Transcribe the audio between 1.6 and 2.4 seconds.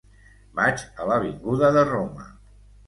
de Roma.